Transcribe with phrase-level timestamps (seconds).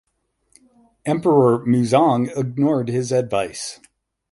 [1.05, 3.79] Emperor Muzong ignored his advice.